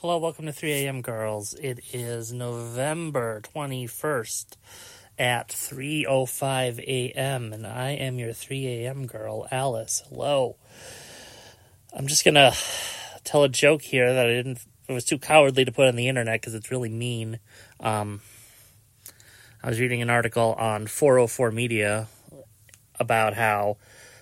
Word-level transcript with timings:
Hello, 0.00 0.16
welcome 0.16 0.46
to 0.46 0.52
3 0.52 0.70
a.m. 0.84 1.02
Girls. 1.02 1.54
It 1.54 1.80
is 1.92 2.32
November 2.32 3.40
21st 3.40 4.56
at 5.18 5.48
3:05 5.48 6.78
a.m. 6.78 7.52
and 7.52 7.66
I 7.66 7.90
am 7.90 8.16
your 8.16 8.32
3 8.32 8.64
a.m. 8.68 9.06
girl, 9.08 9.48
Alice. 9.50 10.04
Hello. 10.08 10.54
I'm 11.92 12.06
just 12.06 12.24
going 12.24 12.36
to 12.36 12.54
tell 13.24 13.42
a 13.42 13.48
joke 13.48 13.82
here 13.82 14.14
that 14.14 14.24
I 14.24 14.34
didn't 14.34 14.60
it 14.88 14.92
was 14.92 15.04
too 15.04 15.18
cowardly 15.18 15.64
to 15.64 15.72
put 15.72 15.88
on 15.88 15.96
the 15.96 16.06
internet 16.06 16.42
because 16.42 16.54
it's 16.54 16.70
really 16.70 16.90
mean. 16.90 17.40
Um, 17.80 18.20
I 19.64 19.68
was 19.68 19.80
reading 19.80 20.00
an 20.00 20.10
article 20.10 20.54
on 20.54 20.86
404 20.86 21.50
Media 21.50 22.06
about 23.00 23.34
how 23.34 23.78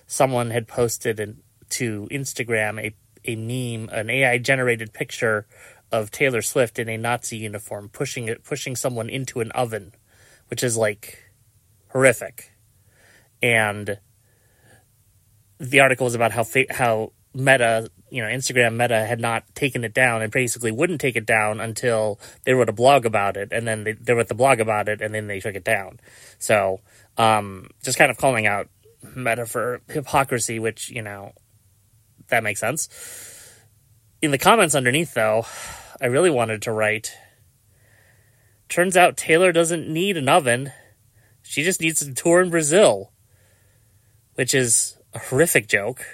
someone 0.07 0.49
had 0.49 0.67
posted 0.67 1.19
an, 1.19 1.43
to 1.69 2.07
Instagram 2.09 2.83
a 2.83 2.95
a 3.27 3.35
meme, 3.35 3.89
an 3.91 4.09
AI 4.09 4.37
generated 4.37 4.93
picture 4.93 5.45
of 5.91 6.11
Taylor 6.11 6.41
Swift 6.41 6.79
in 6.79 6.89
a 6.89 6.97
Nazi 6.97 7.37
uniform 7.37 7.89
pushing 7.89 8.27
it 8.27 8.43
pushing 8.43 8.75
someone 8.75 9.09
into 9.09 9.39
an 9.39 9.51
oven, 9.51 9.93
which 10.49 10.63
is 10.63 10.75
like 10.77 11.31
horrific. 11.89 12.53
And 13.41 13.99
the 15.59 15.79
article 15.79 16.05
was 16.05 16.15
about 16.15 16.31
how 16.31 16.43
fa- 16.43 16.71
how 16.71 17.13
Meta, 17.33 17.89
you 18.09 18.21
know, 18.21 18.27
Instagram 18.27 18.75
Meta 18.75 19.05
had 19.05 19.19
not 19.19 19.43
taken 19.53 19.83
it 19.83 19.93
down 19.93 20.21
and 20.21 20.31
basically 20.31 20.71
wouldn't 20.71 21.01
take 21.01 21.15
it 21.15 21.25
down 21.25 21.59
until 21.59 22.19
they 22.43 22.53
wrote 22.53 22.69
a 22.69 22.73
blog 22.73 23.05
about 23.05 23.37
it, 23.37 23.49
and 23.51 23.67
then 23.67 23.83
they, 23.83 23.93
they 23.93 24.13
wrote 24.13 24.27
the 24.27 24.35
blog 24.35 24.59
about 24.59 24.89
it, 24.89 25.01
and 25.01 25.13
then 25.13 25.27
they 25.27 25.39
took 25.39 25.55
it 25.55 25.63
down. 25.63 25.99
So, 26.39 26.81
um, 27.17 27.69
just 27.83 27.97
kind 27.97 28.09
of 28.09 28.17
calling 28.17 28.47
out 28.47 28.69
Meta 29.15 29.45
for 29.45 29.81
hypocrisy, 29.87 30.57
which 30.59 30.89
you 30.89 31.01
know, 31.01 31.33
that 32.29 32.43
makes 32.43 32.59
sense. 32.59 32.89
In 34.21 34.31
the 34.31 34.37
comments 34.37 34.75
underneath, 34.75 35.13
though, 35.13 35.45
I 36.01 36.07
really 36.07 36.29
wanted 36.29 36.61
to 36.63 36.71
write. 36.71 37.15
Turns 38.69 38.97
out 38.97 39.15
Taylor 39.17 39.51
doesn't 39.51 39.87
need 39.87 40.17
an 40.17 40.27
oven. 40.27 40.71
She 41.41 41.63
just 41.63 41.79
needs 41.79 42.01
a 42.01 42.13
tour 42.13 42.41
in 42.41 42.49
Brazil, 42.49 43.11
which 44.35 44.53
is 44.53 44.97
a 45.13 45.19
horrific 45.19 45.67
joke. 45.67 46.05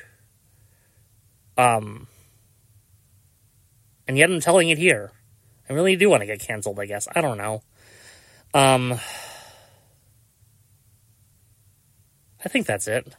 Um, 1.57 2.07
and 4.07 4.17
yet 4.17 4.29
I'm 4.29 4.39
telling 4.39 4.69
it 4.69 4.77
here. 4.77 5.11
I 5.69 5.73
really 5.73 5.95
do 5.95 6.09
want 6.09 6.21
to 6.21 6.27
get 6.27 6.39
canceled, 6.39 6.79
I 6.79 6.85
guess. 6.85 7.07
I 7.15 7.21
don't 7.21 7.37
know. 7.37 7.61
Um, 8.53 8.99
I 12.43 12.49
think 12.49 12.67
that's 12.67 12.87
it. 12.87 13.15